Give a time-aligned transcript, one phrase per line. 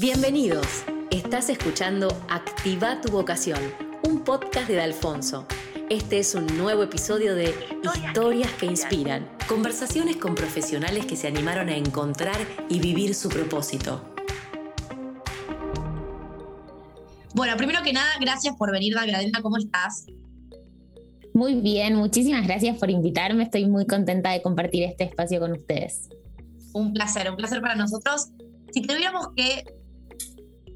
[0.00, 0.66] Bienvenidos.
[1.10, 3.58] Estás escuchando Activa tu vocación,
[4.08, 5.46] un podcast de Alfonso.
[5.90, 11.68] Este es un nuevo episodio de Historias que inspiran, conversaciones con profesionales que se animaron
[11.68, 12.38] a encontrar
[12.70, 14.02] y vivir su propósito.
[17.34, 20.06] Bueno, primero que nada, gracias por venir, Magdalena, ¿cómo estás?
[21.34, 23.42] Muy bien, muchísimas gracias por invitarme.
[23.42, 26.08] Estoy muy contenta de compartir este espacio con ustedes.
[26.72, 28.30] Un placer, un placer para nosotros.
[28.72, 29.64] Si tuviéramos que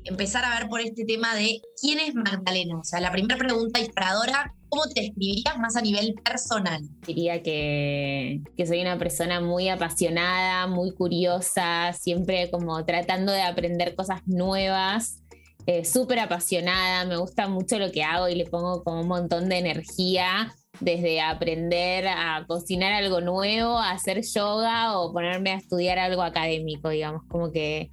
[0.05, 3.81] empezar a ver por este tema de quién es Magdalena, o sea, la primera pregunta
[3.81, 6.83] disparadora, ¿cómo te describirías más a nivel personal?
[7.07, 13.95] Diría que, que soy una persona muy apasionada, muy curiosa, siempre como tratando de aprender
[13.95, 15.21] cosas nuevas.
[15.67, 19.49] Eh, súper apasionada, me gusta mucho lo que hago y le pongo como un montón
[19.49, 25.99] de energía, desde aprender a cocinar algo nuevo, a hacer yoga o ponerme a estudiar
[25.99, 27.91] algo académico, digamos, como que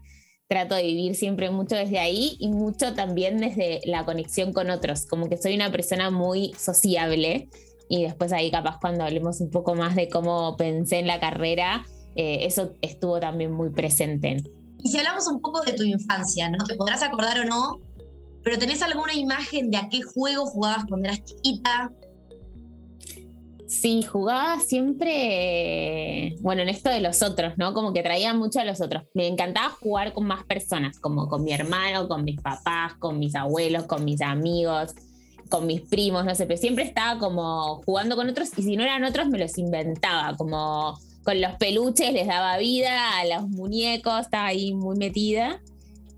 [0.51, 5.05] trato de vivir siempre mucho desde ahí y mucho también desde la conexión con otros,
[5.05, 7.47] como que soy una persona muy sociable
[7.87, 11.85] y después ahí capaz cuando hablemos un poco más de cómo pensé en la carrera,
[12.17, 14.43] eh, eso estuvo también muy presente.
[14.83, 16.65] Y si hablamos un poco de tu infancia, ¿no?
[16.65, 17.79] Te podrás acordar o no,
[18.43, 21.93] pero ¿tenés alguna imagen de a qué juego jugabas cuando eras chiquita?
[23.71, 27.73] Sí, jugaba siempre, bueno, en esto de los otros, ¿no?
[27.73, 29.03] Como que traía mucho a los otros.
[29.13, 33.33] Me encantaba jugar con más personas, como con mi hermano, con mis papás, con mis
[33.33, 34.93] abuelos, con mis amigos,
[35.47, 38.83] con mis primos, no sé, pero siempre estaba como jugando con otros y si no
[38.83, 44.19] eran otros me los inventaba, como con los peluches les daba vida, a los muñecos,
[44.19, 45.61] estaba ahí muy metida.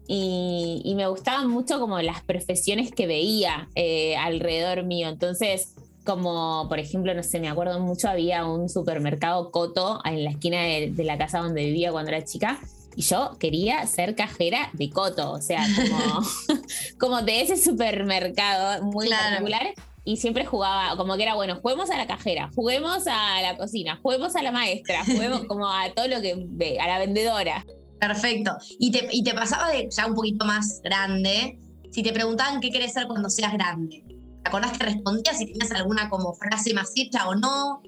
[0.07, 5.07] Y, me gustaban mucho como las profesiones que veía eh, alrededor mío.
[5.07, 10.31] Entonces, como por ejemplo, no sé, me acuerdo mucho, había un supermercado Coto en la
[10.31, 12.59] esquina de, la casa donde vivía cuando era chica.
[12.95, 16.21] Y yo quería ser cajera de Coto, o sea, como,
[16.99, 19.73] como de ese supermercado muy particular
[20.05, 23.99] y siempre jugaba, como que era bueno, juguemos a la cajera, juguemos a la cocina,
[24.01, 27.65] juguemos a la maestra, juguemos como a todo lo que ve, a la vendedora.
[27.99, 28.51] Perfecto.
[28.79, 31.57] Y te, y te pasaba de ya un poquito más grande,
[31.91, 34.03] si te preguntaban qué querés ser cuando seas grande.
[34.43, 37.81] ¿Te acordás que respondías si tenías alguna como frase más hecha o no?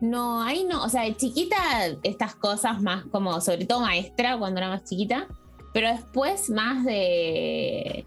[0.00, 1.56] No, ahí no, o sea, de chiquita
[2.02, 5.26] estas cosas más como, sobre todo maestra cuando era más chiquita,
[5.74, 8.06] pero después más de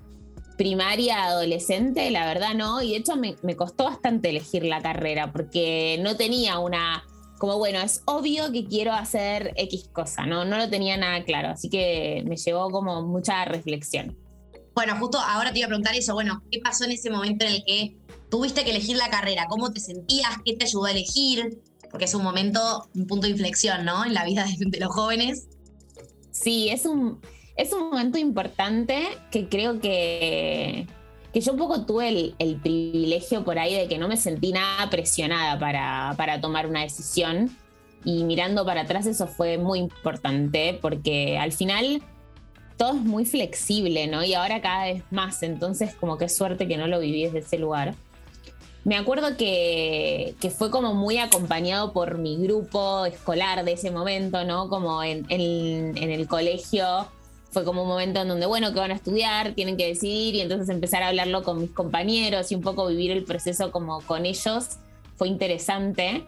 [0.58, 6.00] primaria, adolescente, la verdad no, y de hecho me, costó bastante elegir la carrera porque
[6.02, 7.03] no tenía una,
[7.38, 10.46] como bueno, es obvio que quiero hacer X cosa, ¿no?
[10.46, 14.18] No lo tenía nada claro, así que me llevó como mucha reflexión.
[14.74, 17.54] Bueno, justo ahora te iba a preguntar eso, bueno, ¿qué pasó en ese momento en
[17.54, 17.96] el que
[18.30, 19.46] tuviste que elegir la carrera?
[19.48, 20.32] ¿Cómo te sentías?
[20.44, 21.62] ¿Qué te ayudó a elegir?
[21.92, 24.04] Porque es un momento, un punto de inflexión, ¿no?
[24.04, 25.48] En la vida de los jóvenes.
[26.32, 27.22] Sí, es un,
[27.56, 30.88] es un momento importante que creo que,
[31.32, 34.90] que yo un poco tuve el, privilegio por ahí de que no me sentí nada
[34.90, 37.56] presionada para, para tomar una decisión.
[38.06, 42.02] Y mirando para atrás eso fue muy importante porque al final
[42.78, 44.24] todo es muy flexible, ¿no?
[44.24, 47.58] Y ahora cada vez más, entonces como que suerte que no lo viví desde ese
[47.58, 47.96] lugar.
[48.86, 54.44] Me acuerdo que, que, fue como muy acompañado por mi grupo escolar de ese momento,
[54.44, 54.68] ¿no?
[54.68, 57.08] Como en, en, en el colegio
[57.52, 60.42] fue como un momento en donde, bueno, que van a estudiar, tienen que decidir y
[60.42, 64.26] entonces empezar a hablarlo con mis compañeros y un poco vivir el proceso como con
[64.26, 64.78] ellos
[65.16, 66.26] fue interesante.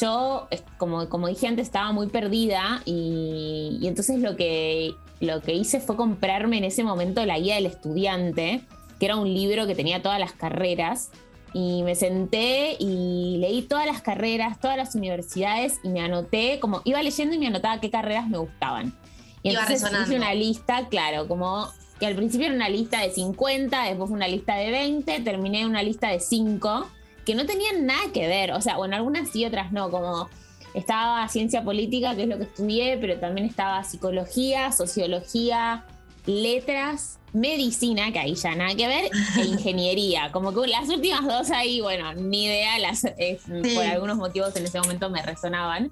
[0.00, 0.48] Yo,
[0.78, 5.80] como, como dije antes, estaba muy perdida y, y entonces lo que, lo que hice
[5.80, 8.62] fue comprarme en ese momento la guía del estudiante,
[8.98, 11.10] que era un libro que tenía todas las carreras
[11.54, 16.82] y me senté y leí todas las carreras, todas las universidades y me anoté, como
[16.84, 18.98] iba leyendo y me anotaba qué carreras me gustaban.
[19.44, 21.68] Y entonces hice una lista, claro, como
[22.00, 25.84] que al principio era una lista de 50, después una lista de 20, terminé una
[25.84, 26.88] lista de 5,
[27.24, 30.28] que no tenían nada que ver, o sea, bueno, algunas sí, otras no, como
[30.74, 35.84] estaba ciencia política, que es lo que estudié, pero también estaba psicología, sociología,
[36.26, 40.30] letras, medicina, que ahí ya nada que ver, e ingeniería.
[40.32, 44.80] Como que las últimas dos ahí, bueno, ni idea, las, por algunos motivos en ese
[44.80, 45.90] momento me resonaban.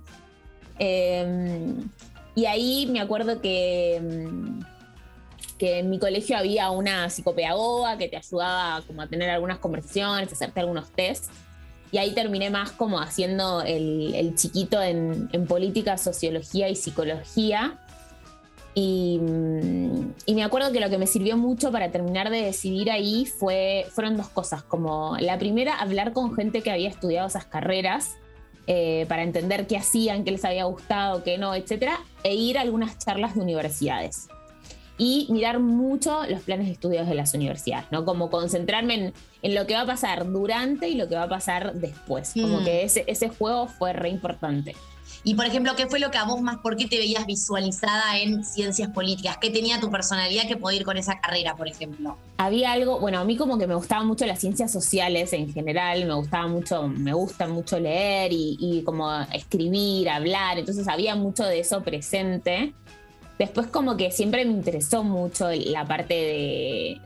[0.78, 1.74] Eh,
[2.34, 4.00] y ahí me acuerdo que,
[5.58, 10.30] que en mi colegio había una psicopedagoga que te ayudaba como a tener algunas conversaciones,
[10.30, 11.28] a hacerte algunos tests.
[11.92, 17.78] Y ahí terminé más como haciendo el, chiquito en, política, sociología y psicología.
[18.74, 22.90] Y, mm, y, me acuerdo que lo que me sirvió mucho para terminar de decidir
[22.90, 27.46] ahí fue, fueron dos cosas, como la primera, hablar con gente que había estudiado esas
[27.46, 28.14] carreras
[28.72, 32.60] eh, para entender qué hacían, qué les había gustado, qué no, etcétera, e ir a
[32.60, 34.28] algunas charlas de universidades.
[34.96, 38.04] y mirar mucho los planes de estudios de las universidades, ¿no?
[38.04, 41.74] Como concentrarme en, lo que va a pasar durante y lo que va a pasar
[41.74, 42.32] después.
[42.34, 42.64] Como mm.
[42.64, 44.74] que ese, ese juego fue re importante.
[45.22, 48.18] Y por ejemplo, ¿qué fue lo que a vos más, por qué te veías visualizada
[48.18, 49.36] en ciencias políticas?
[49.38, 52.16] ¿Qué tenía tu personalidad que podía ir con esa carrera, por ejemplo?
[52.38, 56.06] Había algo, bueno, a mí como que me gustaban mucho las ciencias sociales en general,
[56.06, 61.60] me gustaba mucho, me gusta mucho leer y, como escribir, hablar, entonces había mucho de
[61.60, 62.72] eso presente.
[63.38, 67.00] Después como que siempre me interesó mucho la parte de,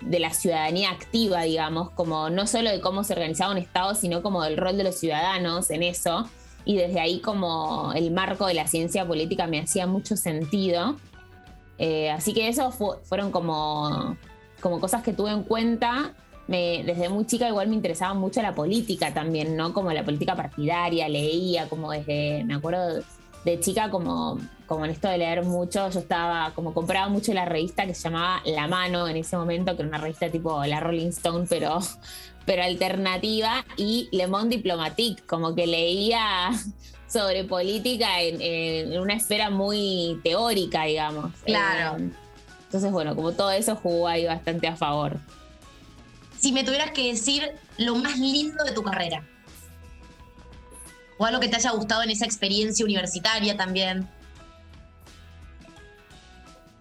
[0.00, 4.22] de la ciudadanía activa, digamos, como no solo de cómo se organizaba un Estado, sino
[4.22, 6.28] como del rol de los ciudadanos en eso
[6.64, 10.96] y desde ahí como el marco de la ciencia política me hacía mucho sentido.
[11.78, 14.16] Eh, así que eso fueron como,
[14.60, 16.12] como cosas que tuve en cuenta.
[16.46, 19.72] Me, desde muy chica igual me interesaba mucho la política también, ¿no?
[19.72, 23.02] Como la política partidaria, leía como desde, me acuerdo
[23.44, 27.46] de chica como, como en esto de leer mucho, yo estaba como compraba mucho la
[27.46, 30.78] revista que se llamaba La Mano en ese momento, que era una revista tipo la
[30.78, 31.80] Rolling Stone, pero
[32.46, 36.50] pero alternativa, y Le Monde Diplomatique, como que leía
[37.08, 41.32] sobre política en, una esfera muy teórica, digamos.
[41.44, 41.98] Claro.
[41.98, 42.10] Eh,
[42.64, 45.18] entonces, bueno, como todo eso jugó ahí bastante a favor.
[46.38, 49.22] Si me tuvieras que decir lo más lindo de tu carrera,
[51.18, 54.08] o algo que te haya gustado en esa experiencia universitaria también.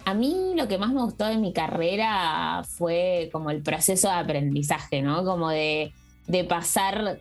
[0.08, 4.14] A mí lo que más me gustó de mi carrera fue como el proceso de
[4.14, 5.26] aprendizaje, ¿no?
[5.26, 5.92] Como de,
[6.48, 7.20] pasar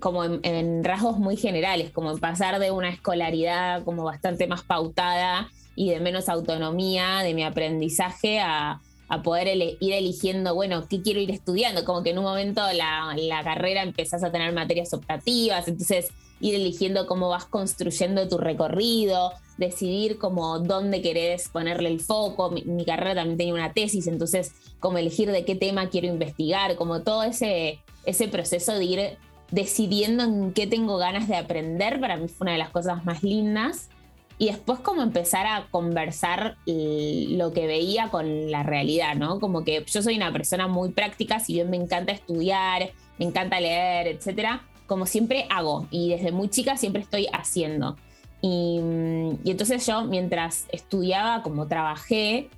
[0.00, 5.48] como en, rasgos muy generales, como en pasar de una escolaridad como bastante más pautada
[5.76, 8.80] y de menos autonomía de mi aprendizaje a,
[9.22, 13.44] poder ir eligiendo, bueno, qué quiero ir estudiando, como que en un momento la, la
[13.44, 16.10] carrera empezás a tener materias optativas, entonces
[16.40, 22.50] ir eligiendo cómo vas construyendo tu recorrido, decidir como dónde querés ponerle el foco.
[22.50, 27.02] Mi, carrera también tenía una tesis, entonces como elegir de qué tema quiero investigar, como
[27.02, 29.18] todo ese, ese proceso de ir
[29.50, 33.22] decidiendo en qué tengo ganas de aprender, para mí fue una de las cosas más
[33.22, 33.90] lindas.
[34.38, 39.38] Y después como empezar a conversar lo que veía con la realidad, ¿no?
[39.38, 43.60] Como que yo soy una persona muy práctica, si bien me encanta estudiar, me encanta
[43.60, 47.94] leer, etcétera, como siempre hago y desde muy chica siempre estoy haciendo.
[48.42, 48.80] Y,
[49.44, 52.50] entonces yo mientras estudiaba, como trabajé,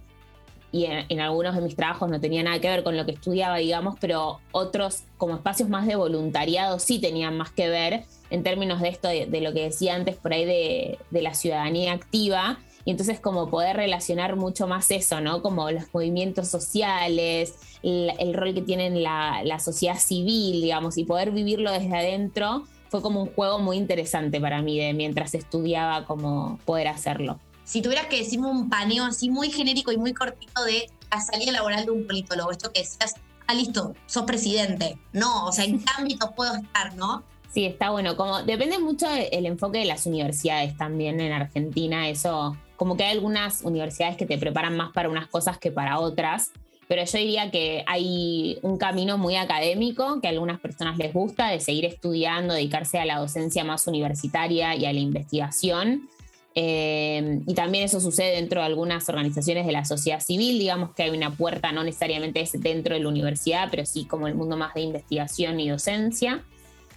[0.70, 3.58] y en, algunos de mis trabajos no tenía nada que ver con lo que estudiaba,
[3.58, 8.81] digamos, pero otros como espacios más de voluntariado sí tenían más que ver en términos
[8.81, 12.90] de esto, de, lo que decía antes por ahí de, de la ciudadanía activa y
[12.90, 15.43] entonces como poder relacionar mucho más eso, ¿no?
[15.43, 21.31] Como los movimientos sociales, el, rol que tiene la, la, sociedad civil, digamos, y poder
[21.31, 26.58] vivirlo desde adentro fue como un juego muy interesante para mí de mientras estudiaba cómo
[26.64, 27.38] poder hacerlo.
[27.64, 31.52] Si tuvieras que decirme un paneo así muy genérico y muy cortito de la salida
[31.52, 33.14] laboral de un politólogo, esto que decías,
[33.46, 34.99] ah, listo, sos presidente.
[35.12, 37.23] No, o sea, ¿en qué ámbito puedo estar, no?
[37.52, 38.17] Sí, está bueno.
[38.17, 42.08] Como depende mucho el enfoque de las universidades también en Argentina.
[42.08, 46.00] Eso como que hay algunas universidades que te preparan más para unas cosas que para
[46.00, 46.50] otras,
[46.88, 51.46] pero yo diría que hay un camino muy académico que a algunas personas les gusta,
[51.46, 56.08] de seguir estudiando, dedicarse a la docencia más universitaria y a la investigación.
[56.56, 61.04] Eh, y también eso sucede dentro de algunas organizaciones de la sociedad civil, digamos que
[61.04, 64.75] hay una puerta, no necesariamente dentro de la universidad, pero sí como el mundo más
[64.75, 66.42] de investigación y docencia.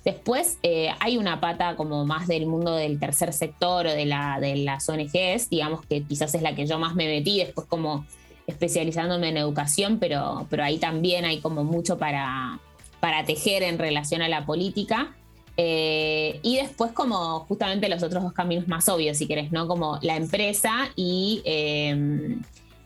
[0.06, 4.40] Después eh, hay una pata como más del mundo del tercer sector o de, la,
[4.40, 8.06] de las ONGs, digamos que quizás es la que yo más me metí, después como
[8.46, 12.60] especializándome en educación, pero, pero ahí también hay como mucho para,
[13.00, 15.16] para tejer en relación a la política.
[15.58, 19.68] Eh, y después como justamente los otros dos caminos más obvios, si querés, ¿no?
[19.68, 22.38] Como la empresa y eh,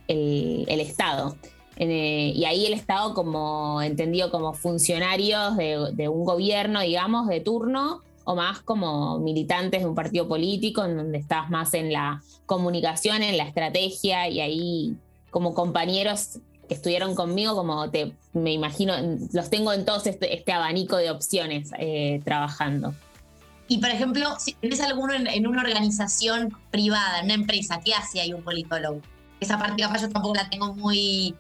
[0.08, 1.36] el, el Estado.
[1.82, 8.02] Eh, y ahí el Estado como entendido como funcionarios de, un gobierno, digamos, de turno,
[8.26, 13.24] o más como militantes de un partido político, en donde estás más en la comunicación,
[13.24, 14.98] en la estrategia, y ahí
[15.32, 18.94] como compañeros que estuvieron conmigo, como te, me imagino,
[19.32, 22.94] los tengo en todo este, este abanico de opciones eh, trabajando.
[23.70, 27.94] Y por ejemplo, si tienes alguno en, en, una organización privada, en una empresa, ¿qué
[27.94, 29.00] hace ahí un politólogo?
[29.40, 31.36] Esa parte capaz yo tampoco la tengo muy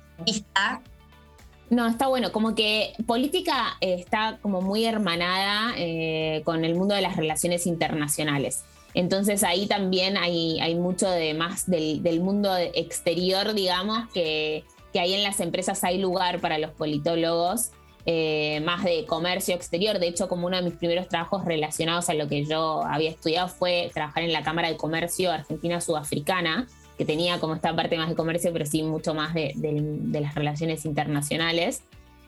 [1.70, 6.96] No, está bueno, como que política eh, está como muy hermanada eh, con el mundo
[6.96, 8.64] de las relaciones internacionales.
[8.96, 15.14] Entonces ahí también hay, hay mucho de más del, mundo exterior, digamos, que, que, ahí
[15.14, 17.70] en las empresas hay lugar para los politólogos,
[18.06, 20.00] eh, más de comercio exterior.
[20.00, 23.48] De hecho, como uno de mis primeros trabajos relacionados a lo que yo había estudiado
[23.48, 26.68] fue trabajar en la Cámara de Comercio Argentina-Sudafricana,
[27.00, 30.36] que tenía como esta parte más de comercio, pero sí mucho más de, de las
[30.36, 31.82] relaciones internacionales.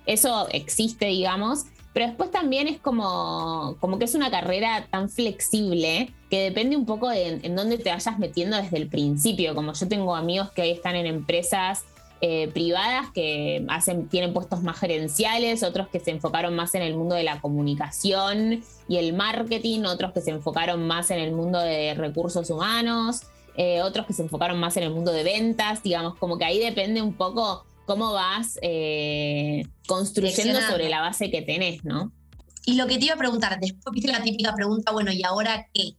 [0.08, 6.14] Eso existe, digamos, pero después también es como, como que es una carrera tan flexible
[6.30, 9.54] que depende un poco de en, dónde te vayas metiendo desde el principio.
[9.56, 11.84] Como yo tengo amigos que hoy están en empresas
[12.22, 16.96] eh, privadas que hacen, tienen puestos más gerenciales, otros que se enfocaron más en el
[16.96, 21.60] mundo de la comunicación y el marketing, otros que se enfocaron más en el mundo
[21.60, 23.24] de recursos humanos,
[23.56, 26.60] eh, otros que se enfocaron más en el mundo de ventas, digamos, como que ahí
[26.60, 32.12] depende un poco cómo vas eh, construyendo sobre la base que tenés, ¿no?
[32.66, 35.68] Y lo que te iba a preguntar, después viste la típica pregunta, bueno, ¿y ahora
[35.74, 35.96] qué?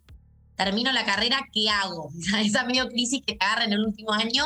[0.57, 2.11] Termino la carrera, ¿qué hago?
[2.45, 4.45] Esa medio crisis que te agarra en el último año.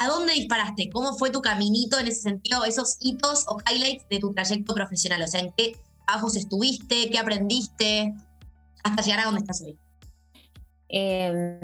[0.00, 0.88] ¿A dónde disparaste?
[0.88, 5.20] ¿Cómo fue tu caminito en ese sentido, esos hitos o highlights de tu trayecto profesional?
[5.22, 7.10] O sea, ¿en qué trabajos estuviste?
[7.10, 8.14] ¿Qué aprendiste?
[8.84, 9.76] Hasta llegar a donde estás hoy.
[10.92, 11.56] Eh,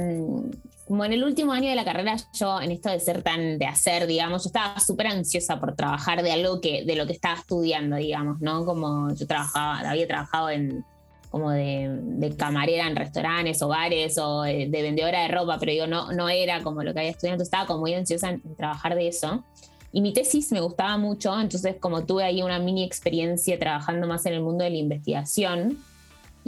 [0.88, 3.66] como en el último año de la carrera, yo en esto de ser tan de
[3.66, 7.35] hacer, digamos, yo estaba súper ansiosa por trabajar de algo que, de lo que estaba
[7.35, 8.64] estudiando, digamos, ¿no?
[8.64, 10.85] Como yo trabajaba, había trabajado en
[11.30, 16.11] como de, camarera en restaurantes o bares o de, vendedora de ropa, pero yo no,
[16.12, 19.08] no era como lo que había estudiado, entonces estaba como muy ansiosa en, trabajar de
[19.08, 19.44] eso.
[19.92, 24.25] Y mi tesis me gustaba mucho, entonces como tuve ahí una mini experiencia trabajando más
[24.25, 25.78] en el mundo de la investigación,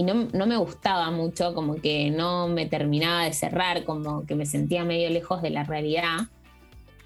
[0.01, 4.47] y no, me gustaba mucho, como que no me terminaba de cerrar, como que me
[4.47, 6.21] sentía medio lejos de la realidad.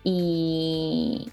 [0.05, 1.27] Y,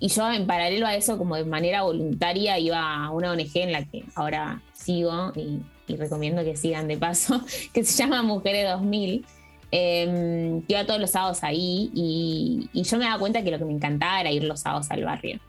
[0.00, 3.72] y yo en paralelo a eso, como de manera voluntaria, iba a una ONG en
[3.72, 5.60] la que ahora sigo y,
[5.98, 7.42] recomiendo que sigan de paso,
[7.74, 9.26] que se llama Mujeres 2000.
[9.70, 13.66] Eh, iba todos los sábados ahí y, y, yo me daba cuenta que lo que
[13.66, 15.40] me encantaba era ir los sábados al barrio.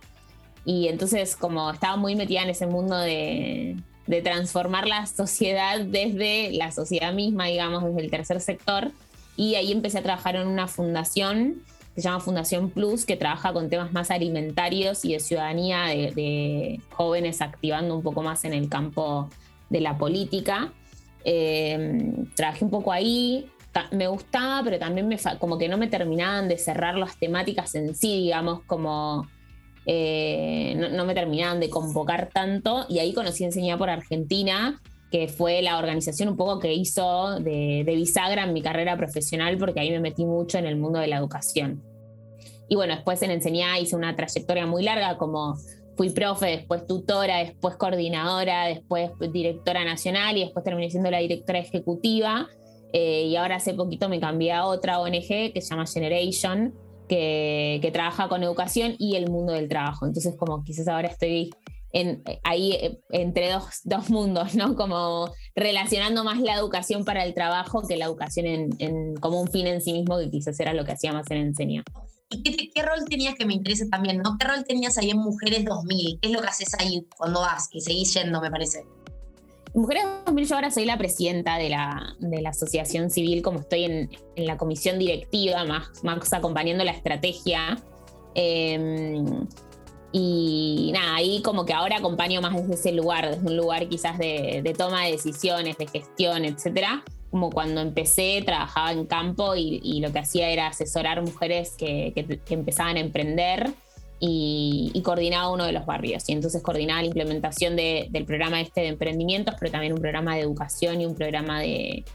[0.66, 6.52] Y entonces como estaba muy metida en ese mundo de, de transformar la sociedad desde
[6.52, 8.92] la sociedad misma, digamos, desde el tercer sector.
[9.36, 11.64] Y ahí empecé a trabajar en una fundación
[11.96, 16.82] que se llama Fundación Plus, que trabaja con temas más alimentarios y de ciudadanía de,
[16.92, 19.30] jóvenes activando un poco más en el campo
[19.70, 20.74] de la política.
[21.24, 23.48] Eh, trabajé un poco ahí,
[23.92, 27.96] me gustaba, pero también me, como que no me terminaban de cerrar las temáticas en
[27.96, 29.28] sí, digamos, como
[29.86, 35.62] eh, no, me terminaban de convocar tanto y ahí conocí Enseñar por Argentina, que fue
[35.62, 40.00] la organización un poco que hizo de, bisagra en mi carrera profesional porque ahí me
[40.00, 41.84] metí mucho en el mundo de la educación.
[42.70, 45.56] Y bueno, después en Enseñar hice una trayectoria muy larga como
[45.96, 51.60] fui profe, después tutora, después coordinadora, después directora nacional y después terminé siendo la directora
[51.60, 52.48] ejecutiva.
[52.94, 56.74] Eh, y ahora hace poquito me cambié a otra ONG que se llama Generation,
[57.08, 60.06] que, trabaja con educación y el mundo del trabajo.
[60.06, 61.52] Entonces, como quizás ahora estoy
[61.92, 64.76] en, ahí eh, entre dos, dos, mundos, ¿no?
[64.76, 68.46] Como relacionando más la educación para el trabajo que la educación
[68.80, 71.38] en, como un fin en sí mismo, que quizás era lo que hacía más en
[71.38, 71.84] Enseña.
[72.30, 74.38] ¿Y qué, qué, rol tenías que me interesa también, ¿no?
[74.40, 76.20] ¿Qué rol tenías ahí en Mujeres 2000?
[76.20, 77.70] ¿Qué es lo que haces ahí cuando vas?
[77.70, 78.86] Que seguís yendo, me parece.
[79.74, 83.86] Mujeres 2000, yo ahora soy la presidenta de la, de la asociación civil, como estoy
[83.86, 87.80] en, en, la comisión directiva, más, más acompañando la estrategia.
[88.36, 89.48] Em,
[90.12, 94.20] y nada, ahí como que ahora acompaño más desde ese lugar, desde un lugar quizás
[94.20, 97.04] de, de toma de decisiones, de gestión, etcétera.
[97.32, 102.12] Como cuando empecé, trabajaba en campo y, y, lo que hacía era asesorar mujeres que,
[102.14, 103.74] que, que empezaban a emprender
[104.26, 106.24] y, coordinaba uno de los barrios.
[106.28, 110.42] Y entonces coordinaba la implementación del programa este de emprendimientos, pero también un programa de
[110.42, 112.06] educación y un programa de,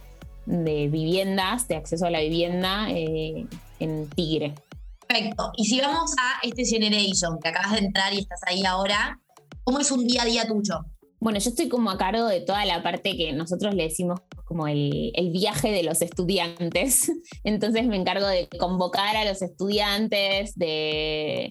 [0.47, 3.47] viviendas, de acceso a la vivienda eh,
[3.79, 4.55] en Tigre.
[5.07, 5.53] Perfecto.
[5.57, 9.21] Y si vamos a este Generation, que acabas de entrar y estás ahí ahora,
[9.65, 10.87] ¿cómo es un día a día tuyo?
[11.21, 14.67] Bueno, yo estoy como a cargo de toda la parte que nosotros le decimos como
[14.67, 17.13] el, el, viaje de los estudiantes.
[17.45, 21.51] Entonces me encargo de convocar a los estudiantes, de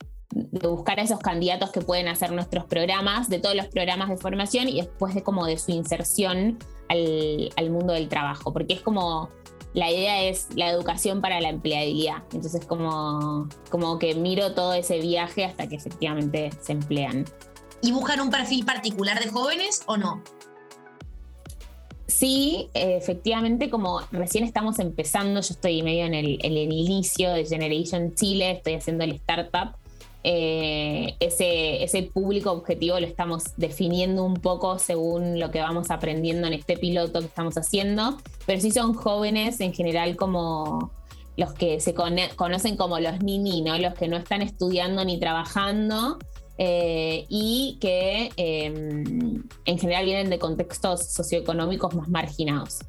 [0.51, 4.17] de buscar a esos candidatos que pueden hacer nuestros programas, de todos los programas de
[4.17, 9.29] formación y después de como de su inserción al, mundo del trabajo, porque es como
[9.73, 12.23] la idea es la educación para la empleabilidad.
[12.33, 17.25] Entonces como, como que miro todo ese viaje hasta que efectivamente se emplean.
[17.81, 20.23] ¿Y buscan un perfil particular de jóvenes o no?
[22.07, 27.45] Sí, efectivamente, como recién estamos empezando, yo estoy medio en el, en el inicio de
[27.45, 29.75] Generation Chile, estoy haciendo el startup
[30.29, 36.47] eh, ese, ese público objetivo lo estamos definiendo un poco según lo que vamos aprendiendo
[36.47, 40.91] en este piloto que estamos haciendo, pero sí son jóvenes en general como
[41.37, 46.17] los que se conocen como los nini, los que no están estudiando ni trabajando
[46.57, 52.79] eh, y que em, en general vienen de contextos socioeconómicos más marginados.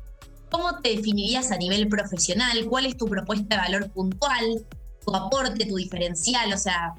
[0.50, 2.66] ¿cómo te definirías a nivel profesional?
[2.68, 4.66] ¿Cuál es tu propuesta de valor puntual?
[5.04, 6.52] ¿Tu aporte, tu diferencial?
[6.52, 6.94] O sea,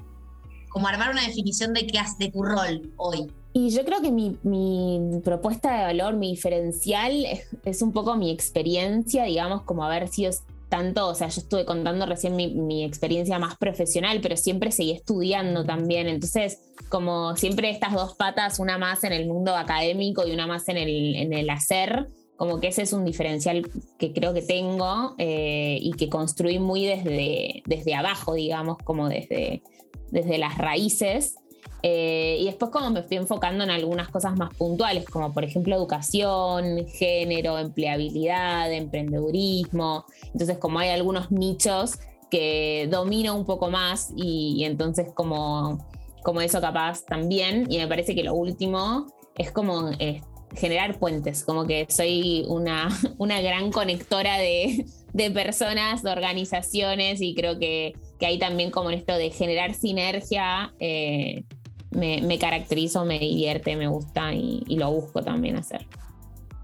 [0.70, 3.26] como armar una definición de qué haces de tu rol hoy.
[3.52, 7.26] Y yo creo que mi, propuesta de valor, mi diferencial,
[7.64, 10.30] es, un poco mi experiencia, digamos, como haber sido
[10.68, 15.64] tanto, o sea, yo estuve contando recién mi, experiencia más profesional, pero siempre seguí estudiando
[15.64, 16.06] también.
[16.06, 20.68] Entonces, como siempre estas dos patas, una más en el mundo académico y una más
[20.68, 25.14] en el, en el hacer, como que ese es un diferencial que creo que tengo
[25.18, 29.62] eh, y que construí muy desde, desde abajo, digamos, como desde,
[30.10, 31.36] desde las raíces.
[31.82, 35.74] Eh, y después como me fui enfocando en algunas cosas más puntuales, como por ejemplo
[35.74, 40.04] educación, género, empleabilidad, emprendedurismo.
[40.32, 41.98] Entonces como hay algunos nichos
[42.30, 45.86] que domino un poco más y, entonces como,
[46.22, 47.66] como eso capaz también.
[47.70, 50.20] Y me parece que lo último es como eh,
[50.54, 52.88] generar puentes, como que soy una,
[53.18, 58.90] una gran conectora de, de personas, de organizaciones y creo que, que ahí también como
[58.90, 61.44] en esto de generar sinergia eh,
[61.90, 65.86] me, caracterizo, me divierte, me gusta y, lo busco también hacer.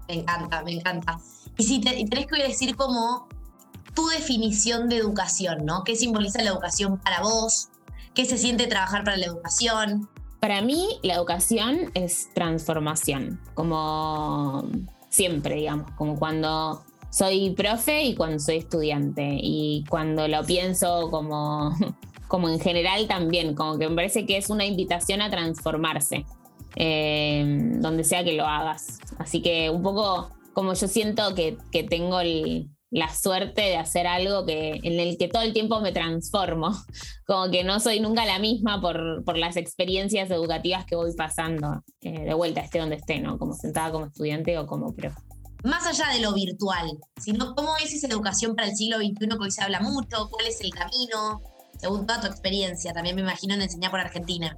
[0.07, 1.19] Me encanta, me encanta.
[1.57, 3.27] Y si te, tenés que decir como
[3.93, 5.83] tu definición de educación, ¿no?
[5.83, 7.69] ¿Qué simboliza la educación para vos?
[8.13, 10.07] ¿Qué se siente trabajar para la educación?
[10.39, 14.69] Para mí, la educación es transformación, como
[15.09, 16.83] siempre, digamos, como cuando
[17.17, 19.37] soy profe y cuando soy estudiante.
[19.41, 21.73] Y cuando lo pienso como,
[22.27, 26.25] como en general también, como que me parece que es una invitación a transformarse,
[26.75, 27.43] eh,
[27.79, 28.99] donde sea que lo hagas.
[29.17, 31.57] Así que un poco como yo siento que,
[31.87, 32.19] tengo
[32.89, 36.71] la suerte de hacer algo que, en el que todo el tiempo me transformo,
[37.27, 41.83] como que no soy nunca la misma por, por las experiencias educativas que voy pasando,
[42.01, 43.37] eh, de vuelta esté donde esté, ¿no?
[43.37, 45.26] Como sentada como estudiante o como profe
[45.63, 49.37] más allá de lo virtual, sino cómo es esa educación para el siglo XXI que
[49.39, 51.41] hoy se habla mucho, cuál es el camino,
[51.79, 54.57] según toda tu experiencia, también me imagino en enseñar por Argentina.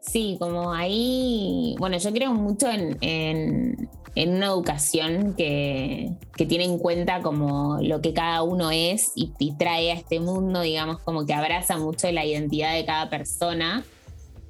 [0.00, 7.78] Sí, como ahí, bueno, yo creo mucho en, una educación que, tiene en cuenta como
[7.82, 11.76] lo que cada uno es y, y, trae a este mundo, digamos, como que abraza
[11.76, 13.84] mucho la identidad de cada persona,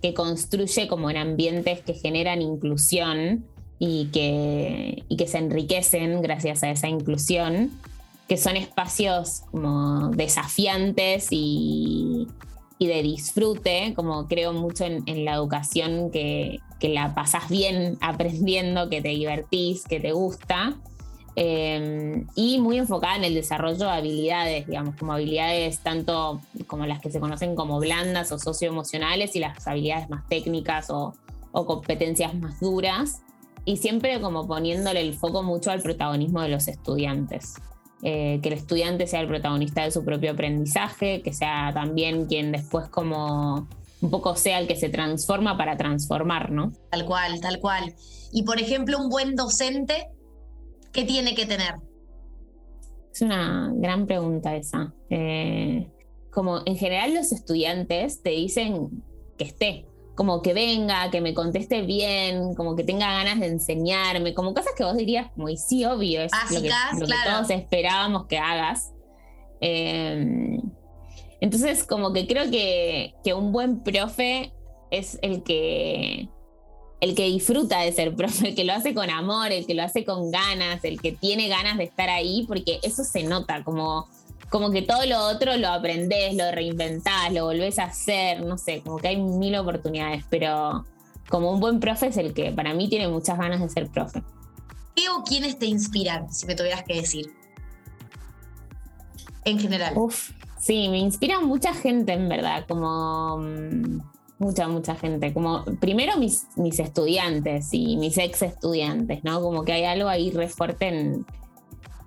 [0.02, 3.46] que construye como en ambientes que generan inclusión
[3.78, 7.70] y que, que se enriquecen gracias a esa inclusión,
[8.28, 12.26] que son espacios como desafiantes y,
[12.78, 19.08] de disfrute, como creo mucho en, la educación que, la pasas bien aprendiendo, que te
[19.08, 20.76] divertís, que te gusta.
[21.38, 27.00] Eh, y muy enfocada en el desarrollo de habilidades, digamos, como habilidades tanto como las
[27.00, 31.12] que se conocen como blandas o socioemocionales y las habilidades más técnicas o,
[31.52, 33.20] o competencias más duras
[33.66, 37.54] y siempre como poniéndole el foco mucho al protagonismo de los estudiantes.
[38.02, 42.52] Eh, que el estudiante sea el protagonista de su propio aprendizaje, que sea también quien
[42.52, 43.68] después como
[44.00, 46.72] un poco sea el que se transforma para transformar, ¿no?
[46.90, 47.94] Tal cual, tal cual.
[48.32, 50.08] Y por ejemplo, un buen docente,
[50.92, 51.74] ¿qué tiene que tener?
[53.12, 54.94] Es una gran pregunta esa.
[55.10, 55.90] Eh,
[56.30, 59.02] como en general los estudiantes te dicen
[59.38, 64.32] que esté, como que venga, que me conteste bien, como que tenga ganas de enseñarme,
[64.34, 66.70] como cosas que vos dirías como, y sí, obvio, es lo, que,
[67.26, 68.92] todos esperábamos que hagas.
[69.60, 70.58] Em,
[71.40, 74.52] entonces, como que creo que, que, un buen profe
[74.90, 76.30] es el que,
[77.02, 79.82] el que disfruta de ser profe, el que lo hace con amor, el que lo
[79.82, 84.08] hace con ganas, el que tiene ganas de estar ahí, porque eso se nota, como
[84.56, 88.80] como que todo lo otro lo aprendés, lo reinventás, lo volvés a hacer, no sé,
[88.80, 90.86] como que hay mil oportunidades, pero
[91.28, 94.22] como un buen profe es el que para mí tiene muchas ganas de ser profe.
[94.94, 97.34] ¿Qué o quiénes te inspiran, si me tuvieras que decir?
[99.44, 99.92] En general.
[99.94, 104.00] Uf, sí, me inspira mucha gente, en verdad, como mm,
[104.38, 105.34] mucha, mucha gente.
[105.34, 109.42] Como primero mis, mis estudiantes y mis ex estudiantes, ¿no?
[109.42, 111.26] Como que hay algo ahí re fuerte en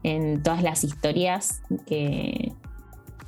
[0.04, 2.54] en todas las historias que,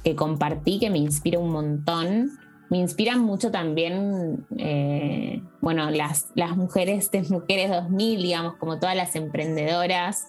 [0.03, 2.31] que compartí, que me inspira un montón.
[2.69, 8.95] Me inspiran mucho también, eh, bueno, las, las mujeres de Mujeres 2000, digamos, como todas
[8.95, 10.27] las emprendedoras,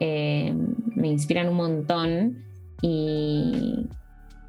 [0.00, 0.52] eh,
[0.96, 2.44] me inspiran un montón.
[2.82, 3.88] Y,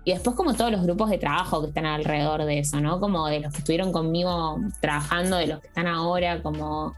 [0.04, 3.00] y después como todos los grupos de trabajo que están alrededor de eso, ¿no?
[3.00, 6.96] Como de los que estuvieron conmigo trabajando, de los que están ahora, como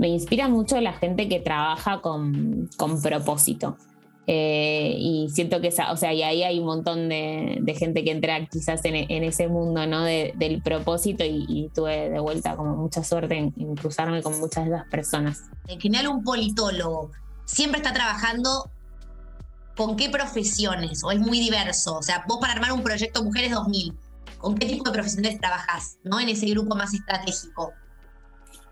[0.00, 2.70] me inspira mucho la gente que trabaja con,
[3.02, 3.76] propósito.
[4.26, 8.46] Eh, y siento que o sea, y ahí hay un montón de, gente que entra
[8.46, 10.02] quizás en, ese mundo, ¿no?
[10.02, 14.88] del propósito y, tuve de vuelta como mucha suerte en, cruzarme con muchas de esas
[14.88, 15.42] personas.
[15.68, 17.10] En general un politólogo
[17.44, 18.70] siempre está trabajando
[19.76, 21.98] con qué profesiones, o es muy diverso.
[21.98, 23.92] O sea, vos para armar un proyecto Mujeres 2000,
[24.38, 26.18] ¿con qué tipo de profesionales trabajás, ¿no?
[26.18, 27.74] En ese grupo más estratégico.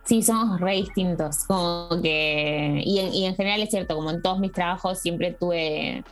[0.08, 1.44] Sí, somos re distintos.
[1.44, 6.02] Como que, y en, general es cierto, como en todos mis trabajos siempre tuve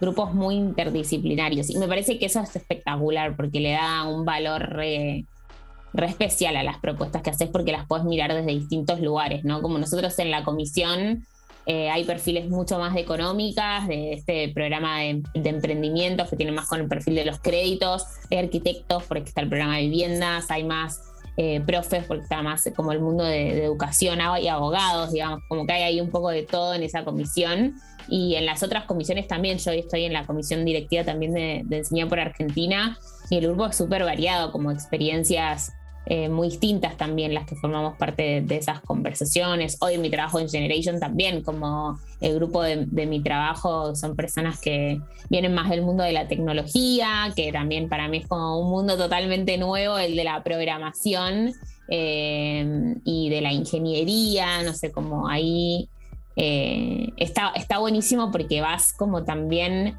[0.00, 1.68] grupos muy interdisciplinarios.
[1.68, 5.26] Y me parece que eso es espectacular porque le da un valor re,
[5.92, 9.60] especial a las propuestas que haces porque las puedes mirar desde distintos lugares, ¿no?
[9.60, 11.26] Como nosotros en la comisión
[11.66, 16.70] eh, hay perfiles mucho más de económicas, de este programa de, emprendimientos que tiene más
[16.70, 20.64] con el perfil de los créditos, hay arquitectos porque está el programa de viviendas, hay
[20.64, 25.40] más eh, profes porque está más como el mundo de, de educación y abogados, digamos,
[25.48, 27.74] como que hay ahí un poco de todo en esa comisión
[28.08, 29.58] y en las otras comisiones también.
[29.58, 32.98] Yo estoy en la comisión directiva también de, Enseñar por Argentina
[33.30, 35.72] y el grupo es súper variado, como experiencias
[36.06, 39.76] eh, muy distintas también las que formamos parte de, esas conversaciones.
[39.80, 45.00] Hoy mi trabajo en Generation también, como el grupo de, mi trabajo son personas que
[45.30, 48.96] vienen más del mundo de la tecnología, que también para mí es como un mundo
[48.96, 51.52] totalmente nuevo, el de la programación
[51.88, 55.88] eh, y de la ingeniería, no sé, como ahí
[56.34, 59.96] eh, está, está buenísimo porque vas como también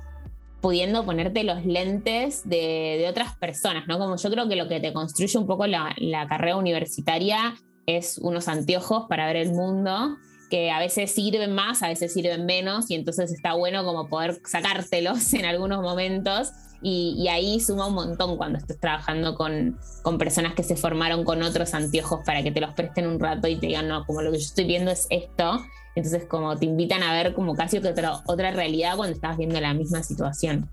[0.64, 4.00] pudiendo ponerte los lentes de, otras personas, ¿no?
[4.00, 5.94] Como yo creo que lo que te construye un poco la,
[6.30, 7.54] carrera universitaria
[7.86, 10.16] es unos anteojos para ver el mundo
[10.50, 14.40] que a veces sirven más, a veces sirven menos, y entonces está bueno como poder
[14.46, 16.54] sacártelos en algunos momentos.
[16.86, 21.42] Y, ahí suma un montón cuando estés trabajando con, con, personas que se formaron con
[21.42, 24.32] otros anteojos para que te los presten un rato y te digan, no, como lo
[24.32, 25.64] que yo estoy viendo es esto,
[25.96, 29.74] entonces como te invitan a ver como casi otra, otra realidad cuando estás viendo la
[29.74, 30.70] misma situación.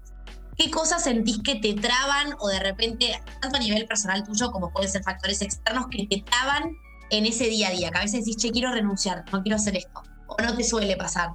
[0.57, 4.71] ¿Qué cosas sentís que te traban o de repente, tanto a nivel personal tuyo como
[4.73, 6.77] pueden ser factores externos, que te traban
[7.11, 7.91] en ese día a día?
[7.91, 10.03] Que a veces decís, che, quiero renunciar, no quiero hacer esto.
[10.27, 11.31] O no te suele pasar.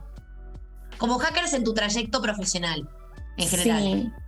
[0.98, 2.88] Como hackers en tu trayecto profesional,
[3.38, 3.82] en general.
[3.82, 4.25] Sí.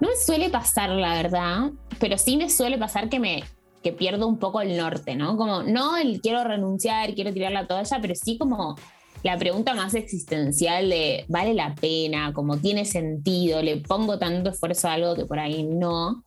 [0.00, 3.44] No me suele pasar, la verdad, pero sí me suele pasar que me,
[3.82, 5.36] que pierdo un poco el norte, ¿no?
[5.36, 8.76] Como, no el quiero renunciar, quiero tirar la toalla, pero sí como
[9.22, 12.32] la pregunta más existencial de, ¿vale la pena?
[12.32, 13.62] Como, ¿tiene sentido?
[13.62, 16.22] ¿Le pongo tanto esfuerzo a algo que por ahí no?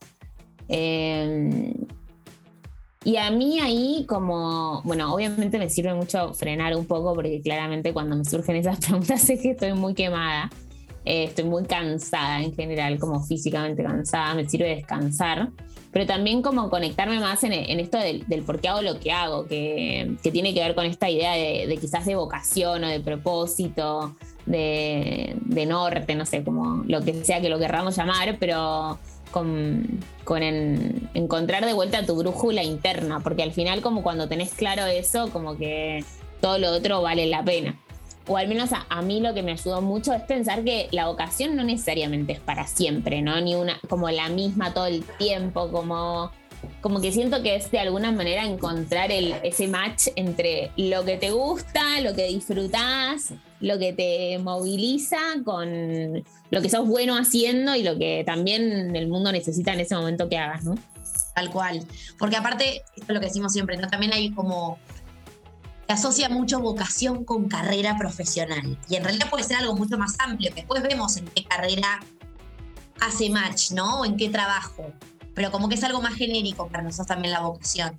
[0.68, 1.72] Em,
[3.04, 7.92] y a mí ahí como, bueno, obviamente me sirve mucho frenar un poco porque claramente
[7.92, 10.50] cuando me surgen esas preguntas sé que estoy muy quemada,
[11.08, 15.50] eh, estoy muy cansada en general, como físicamente cansada, me sirve descansar
[15.92, 20.16] pero también como conectarme más en, esto del, por qué hago lo que hago, que,
[20.22, 24.14] tiene que ver con esta idea de, quizás de vocación o de propósito,
[24.46, 28.98] de, norte, no sé, como lo que sea que lo querramos llamar, pero
[29.30, 30.00] con,
[31.14, 35.56] encontrar de vuelta tu brújula interna, porque al final como cuando tenés claro eso, como
[35.56, 36.04] que
[36.40, 37.78] todo lo otro vale la pena
[38.28, 41.56] o al menos a, mí lo que me ayudó mucho es pensar que la vocación
[41.56, 43.40] no necesariamente es para siempre, ¿no?
[43.40, 46.30] Ni una, como la misma todo el tiempo, como,
[46.82, 51.16] como que siento que es de alguna manera encontrar el, ese match entre lo que
[51.16, 57.74] te gusta, lo que disfrutás, lo que te moviliza con lo que sos bueno haciendo
[57.74, 60.74] y lo que también el mundo necesita en ese momento que hagas, ¿no?
[61.34, 61.86] Tal cual.
[62.18, 63.88] Porque aparte, esto es lo que decimos siempre, ¿no?
[63.88, 64.78] También hay como
[65.88, 68.78] asocia mucho vocación con carrera profesional.
[68.88, 72.00] Y en realidad puede ser algo mucho más amplio, que después vemos en qué carrera
[73.00, 74.00] hace match, ¿no?
[74.00, 74.92] O en qué trabajo.
[75.34, 77.96] Pero como que es algo más genérico para nosotros también la vocación.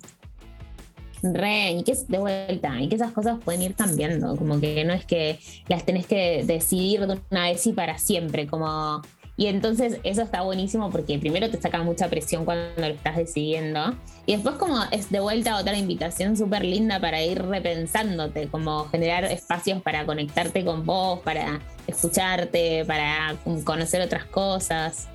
[1.22, 4.84] Re, y que es de vuelta, y que esas cosas pueden ir cambiando, como que
[4.84, 9.02] no es que las tenés que decidir de una vez y para siempre, como
[9.40, 13.96] y entonces eso está buenísimo porque primero te saca mucha presión cuando lo estás decidiendo.
[14.26, 19.24] Y después como es de vuelta otra invitación súper linda para ir repensándote, como generar
[19.24, 25.08] espacios para conectarte con vos, para escucharte, para conocer otras cosas.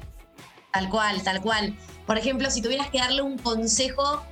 [0.73, 1.75] Tal cual, tal cual.
[2.07, 4.23] Por ejemplo, si tuvieras que darle un consejo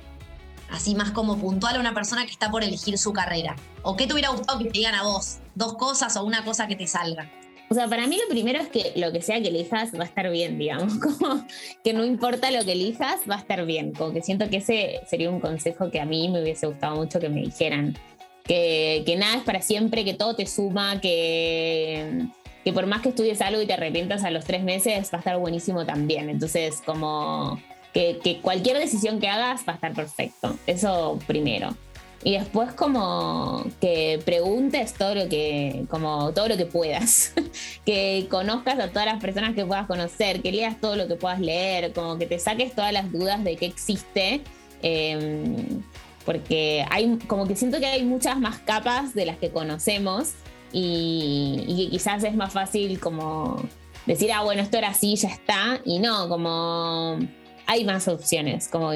[0.72, 4.08] así más como puntual a una persona que está por elegir su carrera, ¿o qué
[4.08, 5.38] te hubiera gustado que te digan a vos?
[5.54, 7.30] Dos cosas o una cosa que te salga.
[7.74, 10.06] O sea, para mí lo primero es que lo que sea que elijas va a
[10.06, 11.44] estar bien, digamos, como
[11.82, 15.00] que no importa lo que elijas, va a estar bien, como que siento que ese
[15.08, 17.98] sería un consejo que a mí me hubiese gustado mucho que me dijeran,
[18.44, 22.26] que, que nada es para siempre, que todo te suma, que,
[22.62, 25.18] que por más que estudies algo y te arrepientas a los tres meses, va a
[25.18, 27.60] estar buenísimo también, entonces como
[27.92, 31.76] que, que cualquier decisión que hagas va a estar perfecto, eso primero
[32.24, 37.34] y después como que preguntes todo lo que, como todo lo que puedas,
[37.84, 41.38] que conozcas a todas las personas que puedas conocer, que leas todo lo que puedas
[41.38, 44.40] leer, como que te saques todas las dudas de qué existe,
[44.80, 45.82] em,
[46.24, 50.32] porque hay, como que siento que hay muchas más capas de las que conocemos
[50.72, 53.62] y, y que quizás es más fácil como
[54.06, 57.18] decir, ah, bueno, esto era así, ya está, y no, como
[57.66, 58.92] hay más opciones, como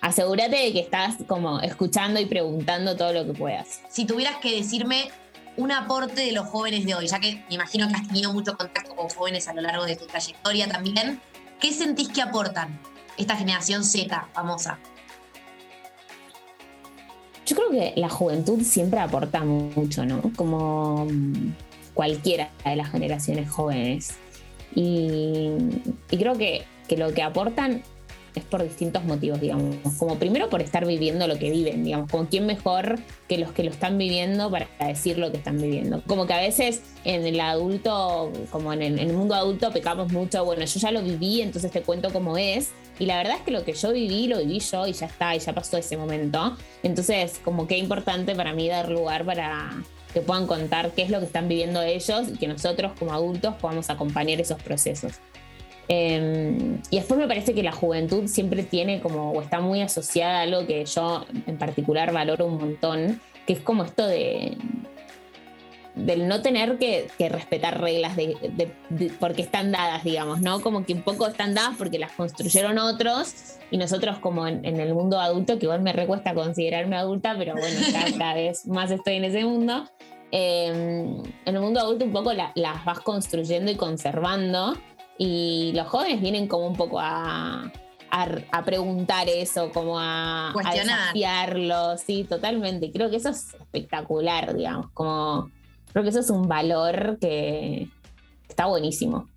[0.00, 3.82] asegúrate de que estás como escuchando y preguntando todo lo que puedas.
[3.88, 5.10] Si tuvieras que decirme
[5.56, 8.56] un aporte de los jóvenes de hoy, ya que me imagino que has tenido mucho
[8.56, 11.20] contacto con jóvenes a lo largo de tu trayectoria también,
[11.60, 12.80] ¿qué sentís que aportan
[13.16, 14.78] esta generación Z famosa?
[17.44, 20.20] Yo creo que la juventud siempre aporta mucho, ¿no?
[20.36, 21.08] Como
[21.94, 24.16] cualquiera de las generaciones jóvenes.
[24.74, 25.50] Y,
[26.08, 27.82] creo que, que lo que aportan
[28.34, 29.76] es por distintos motivos, digamos.
[29.98, 32.10] Como primero por estar viviendo lo que viven, digamos.
[32.10, 36.02] Como quién mejor que los que lo están viviendo para decir lo que están viviendo.
[36.06, 40.44] Como que a veces en el adulto, como en el, mundo adulto, pecamos mucho.
[40.44, 42.70] Bueno, yo ya lo viví, entonces te cuento cómo es.
[42.98, 45.34] Y la verdad es que lo que yo viví, lo viví yo y ya está,
[45.36, 46.56] y ya pasó ese momento.
[46.82, 49.70] Entonces, como que importante para mí dar lugar para
[50.12, 53.54] que puedan contar qué es lo que están viviendo ellos y que nosotros como adultos
[53.56, 55.12] podamos acompañar esos procesos.
[55.88, 60.40] Em, y después me parece que la juventud siempre tiene como, o está muy asociada
[60.40, 64.56] a algo que yo en particular valoro un montón, que es como esto de
[65.98, 68.36] del no tener que, respetar reglas de,
[69.18, 70.60] porque están dadas, digamos, ¿no?
[70.60, 74.94] Como que un poco están dadas porque las construyeron otros y nosotros como en, el
[74.94, 77.80] mundo adulto, que igual me recuesta considerarme adulta, pero bueno,
[78.18, 79.90] cada, vez más estoy en ese mundo,
[80.30, 84.74] em, en el mundo adulto un poco las vas construyendo y conservando
[85.18, 87.72] y los jóvenes vienen como un poco a,
[88.10, 92.90] a, preguntar eso, como a, a desafiarlo, sí, totalmente.
[92.92, 95.50] Creo que eso es espectacular, digamos, como
[95.92, 97.88] creo que eso es un valor que
[98.48, 99.28] está buenísimo.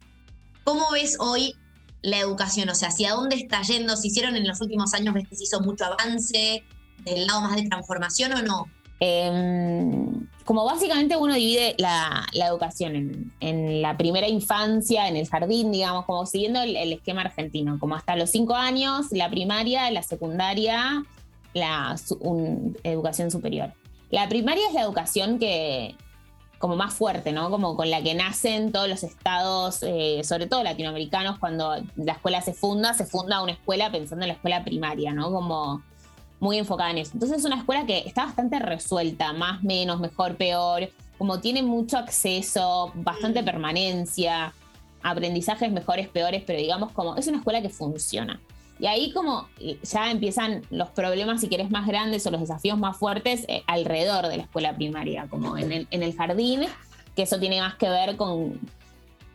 [0.64, 1.56] ¿Cómo ves hoy
[2.02, 2.70] la educación?
[2.70, 3.96] O sea, ¿hacia dónde está yendo?
[3.96, 6.64] ¿Se hicieron en los últimos años, ves que se hizo mucho avance
[7.00, 8.66] del lado más de transformación o no?
[9.00, 16.06] Em, como básicamente uno divide la, educación en, la primera infancia, en el jardín, digamos,
[16.06, 21.04] como siguiendo el, esquema argentino, como hasta los cinco años, la primaria, la secundaria,
[21.54, 21.96] la
[22.84, 23.74] educación superior.
[24.10, 25.96] La primaria es la educación que
[26.62, 27.50] como más fuerte, ¿no?
[27.50, 32.42] Como con la que nacen todos los estados, eh, sobre todo latinoamericanos, cuando la escuela
[32.42, 35.32] se funda, se funda una escuela pensando en la escuela primaria, ¿no?
[35.32, 35.82] Como
[36.42, 37.12] muy enfocada en eso.
[37.14, 41.98] Entonces es una escuela que está bastante resuelta, más, menos, mejor, peor, como tiene mucho
[41.98, 44.54] acceso, bastante permanencia,
[45.04, 48.42] aprendizajes mejores, peores, pero digamos como es una escuela que funciona.
[48.80, 49.48] Y ahí como
[49.84, 54.28] ya empiezan los problemas, si querés, más grandes o los desafíos más fuertes eh, alrededor
[54.28, 56.62] de la escuela primaria, como en el, en el jardín,
[57.16, 58.60] que eso tiene más que ver con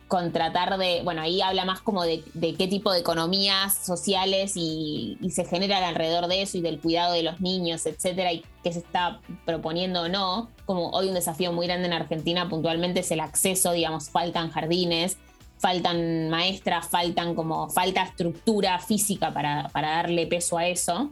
[0.07, 2.23] con tratar de, bueno, ahí habla más como de,
[2.57, 7.23] qué tipo de economías sociales y, se generan alrededor de eso y del cuidado de
[7.23, 10.49] los niños, etcétera, y qué se está proponiendo o no.
[10.65, 15.17] Como hoy un desafío muy grande en Argentina puntualmente es el acceso, digamos, faltan jardines,
[15.57, 21.09] faltan maestras, faltan como, falta estructura física para, para darle peso a eso.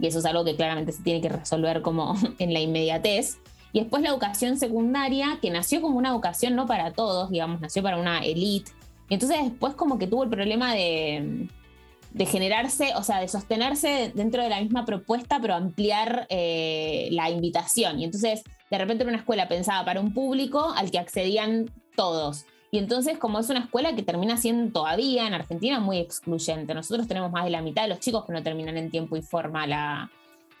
[0.00, 3.38] Y eso es algo que claramente se tiene que resolver como en la inmediatez.
[3.72, 7.82] Y después la educación secundaria, que nació como una educación no para todos, digamos, nació
[7.82, 8.70] para una elite.
[9.08, 11.48] Y entonces después como que tuvo el problema de,
[12.26, 18.00] generarse, o sea, de sostenerse dentro de la misma propuesta, pero ampliar eh, la invitación.
[18.00, 22.46] Y entonces de repente era una escuela pensada para un público al que accedían todos.
[22.70, 27.08] Y entonces, como es una escuela que termina siendo todavía en Argentina muy excluyente, nosotros
[27.08, 29.66] tenemos más de la mitad de los chicos que no terminan en tiempo y forma
[29.66, 30.10] la,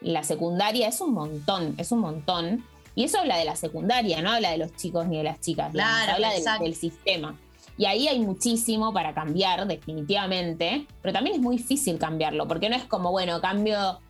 [0.00, 2.64] la secundaria, es un montón, es un montón.
[2.94, 5.68] Y eso habla de la secundaria, no habla de los chicos ni de las chicas,
[5.68, 7.36] habla del, sistema.
[7.76, 12.76] Y ahí hay muchísimo para cambiar, definitivamente, pero también es muy difícil cambiarlo, porque no
[12.76, 14.00] es como, bueno, cambio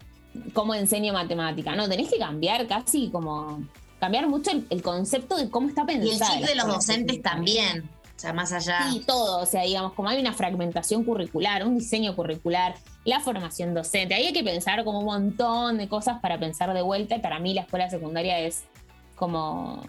[0.52, 3.62] cómo enseño matemática, no, tenés que cambiar casi como,
[4.00, 6.10] cambiar mucho el, concepto de cómo está pensado.
[6.10, 7.88] Y el chip de los docentes también.
[8.18, 8.90] O sea, más allá.
[8.90, 9.40] Sí, todo.
[9.40, 14.12] O sea, digamos, como hay una fragmentación curricular, un diseño curricular, la formación docente.
[14.12, 17.14] Ahí hay que pensar como un montón de cosas para pensar de vuelta.
[17.14, 18.64] Y para mí la escuela secundaria es
[19.14, 19.84] como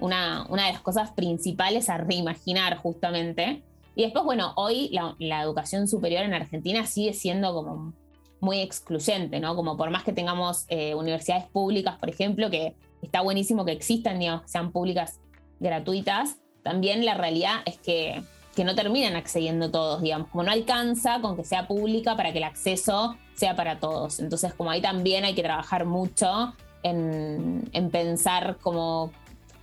[0.00, 3.62] una, una de las cosas principales a reimaginar justamente.
[3.94, 7.92] Y después, bueno, hoy la, educación superior en Argentina sigue siendo como
[8.40, 9.54] muy excluyente, ¿no?
[9.54, 14.18] Como por más que tengamos eh, universidades públicas, por ejemplo, que está buenísimo que existan,
[14.18, 15.20] digamos, que sean públicas
[15.60, 18.22] gratuitas, también la realidad es que,
[18.54, 22.38] que, no terminan accediendo todos, digamos, como no alcanza con que sea pública para que
[22.38, 24.20] el acceso sea para todos.
[24.20, 29.12] Entonces, como ahí también hay que trabajar mucho en, pensar cómo,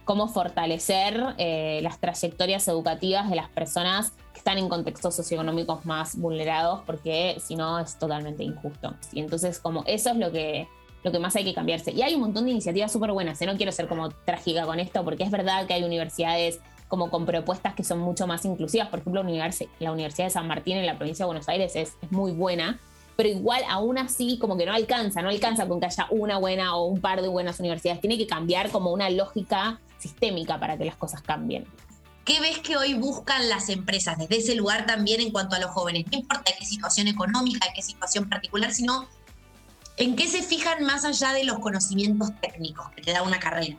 [0.06, 6.18] cómo fortalecer eh, las trayectorias educativas de las personas que están en contextos socioeconómicos más
[6.18, 8.96] vulnerados, porque si no es totalmente injusto.
[9.12, 10.68] Y entonces como eso es lo que,
[11.04, 11.92] lo que más hay que cambiarse.
[11.92, 13.46] Y hay un montón de iniciativas súper buenas, ¿eh?
[13.46, 16.60] no quiero ser como trágica con esto, porque es verdad que hay universidades
[16.90, 18.90] como con propuestas que son mucho más inclusivas.
[18.90, 22.32] Por ejemplo, la Universidad de San Martín en la provincia de Buenos Aires es, muy
[22.32, 22.80] buena,
[23.16, 26.76] pero igual aún así como que no alcanza, no alcanza con que haya una buena
[26.76, 28.02] o un par de buenas universidades.
[28.02, 31.66] Tiene que cambiar como una lógica sistémica para que las cosas cambien.
[32.26, 35.70] ¿Qué ves que hoy buscan las empresas desde ese lugar también en cuanto a los
[35.70, 36.06] jóvenes?
[36.12, 39.08] No importa qué situación económica, qué situación particular, sino
[39.98, 43.78] en qué se fijan más allá de los conocimientos técnicos que te da una carrera.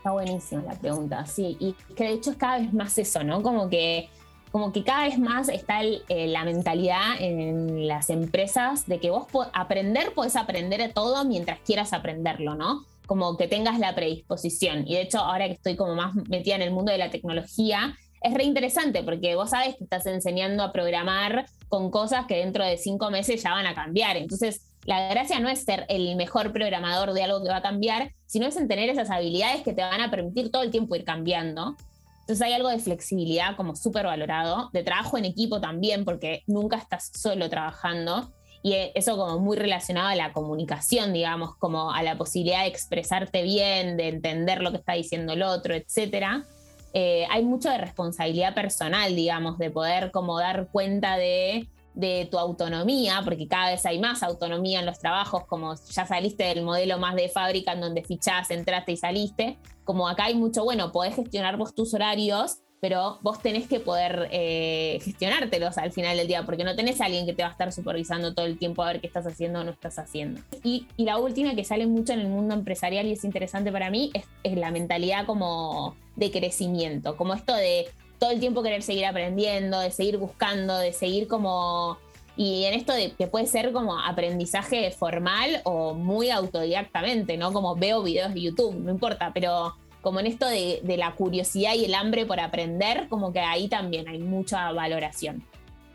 [0.00, 3.42] Está buenísima la pregunta, sí, y que de hecho es cada vez más eso, ¿no?
[3.42, 4.08] Como que,
[4.50, 9.26] como que cada vez más está eh, la mentalidad en las empresas de que vos
[9.52, 12.86] aprender, podés aprender todo mientras quieras aprenderlo, ¿no?
[13.04, 14.84] Como que tengas la predisposición.
[14.86, 17.94] Y de hecho, ahora que estoy como más metida en el mundo de la tecnología,
[18.22, 22.64] es re interesante porque vos sabes que estás enseñando a programar con cosas que dentro
[22.64, 24.16] de cinco meses ya van a cambiar.
[24.16, 28.12] Entonces, la gracia no es ser el mejor programador de algo que va a cambiar,
[28.26, 31.04] sino es en tener esas habilidades que te van a permitir todo el tiempo ir
[31.04, 31.76] cambiando.
[32.20, 36.76] Entonces hay algo de flexibilidad como súper valorado, de trabajo en equipo también, porque nunca
[36.76, 38.32] estás solo trabajando.
[38.62, 43.42] Y eso como muy relacionado a la comunicación, digamos, como a la posibilidad de expresarte
[43.42, 46.44] bien, de entender lo que está diciendo el otro, etc.
[46.92, 51.68] Eh, hay mucho de responsabilidad personal, digamos, de poder como dar cuenta de
[52.00, 56.44] de tu autonomía, porque cada vez hay más autonomía en los trabajos, como ya saliste
[56.44, 60.64] del modelo más de fábrica en donde fichás, entraste y saliste, como acá hay mucho,
[60.64, 66.16] bueno, podés gestionar vos tus horarios, pero vos tenés que poder eh, gestionártelos al final
[66.16, 68.58] del día, porque no tenés a alguien que te va a estar supervisando todo el
[68.58, 70.40] tiempo a ver qué estás haciendo o no estás haciendo.
[70.64, 74.10] Y, la última que sale mucho en el mundo empresarial y es interesante para mí
[74.14, 77.86] es, es la mentalidad como de crecimiento, como esto de
[78.20, 81.98] todo el tiempo querer seguir aprendiendo, de seguir buscando, de seguir como...
[82.36, 87.52] Y en esto que puede ser como aprendizaje formal o muy autodidactamente, ¿no?
[87.52, 91.84] Como veo videos de YouTube, no importa, pero como en esto de, la curiosidad y
[91.84, 95.44] el hambre por aprender, como que ahí también hay mucha valoración.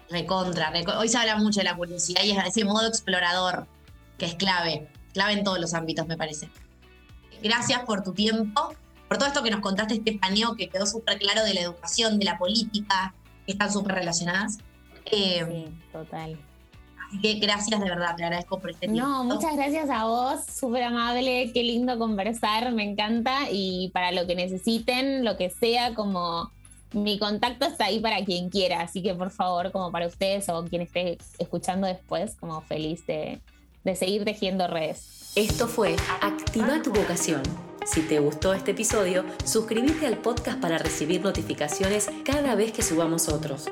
[0.10, 3.66] Recontra, hoy se habla mucho de la curiosidad y es ese modo explorador
[4.20, 6.50] que es clave, clave en todos los ámbitos, me parece.
[7.42, 8.76] Gracias por tu tiempo
[9.08, 12.20] por todo esto que nos contaste, este paneo que quedó súper claro de la educación,
[12.20, 13.14] de la política,
[13.46, 14.58] que están súper relacionadas.
[15.06, 16.40] Eh, sí, total.
[17.08, 19.08] Así que gracias de verdad, te agradezco por este tiempo.
[19.08, 23.50] No, muchas gracias a vos, súper amable, qué lindo conversar, me encanta.
[23.52, 26.52] Y para lo que necesiten, lo que sea, como
[26.94, 30.64] mi contacto está ahí para quien quiera, así que por favor, como para ustedes o
[30.66, 33.42] quien esté escuchando después, como feliz de,
[33.84, 35.32] de seguir tejiendo redes.
[35.36, 37.44] Esto fue Activa tu vocación
[37.86, 43.30] si te gustó este episodio, suscríbete al podcast para recibir notificaciones cada vez que subamos
[43.30, 43.70] otros.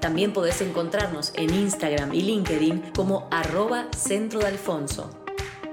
[0.00, 5.10] También podés encontrarnos en Instagram y LinkedIn como arroba centro de Alfonso.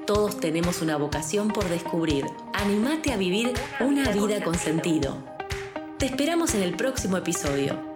[0.06, 2.26] Todos tenemos una vocación por descubrir.
[2.54, 5.18] Animate a vivir una vida con sentido.
[5.98, 7.87] Te esperamos en el próximo episodio.